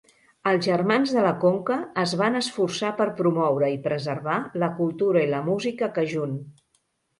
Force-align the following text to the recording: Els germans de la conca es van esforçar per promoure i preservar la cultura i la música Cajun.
Els 0.51 0.61
germans 0.67 1.11
de 1.17 1.25
la 1.25 1.33
conca 1.43 1.77
es 2.05 2.15
van 2.21 2.39
esforçar 2.39 2.91
per 3.03 3.07
promoure 3.21 3.71
i 3.75 3.79
preservar 3.85 4.41
la 4.67 4.73
cultura 4.83 5.25
i 5.29 5.31
la 5.37 5.45
música 5.53 5.93
Cajun. 6.01 6.37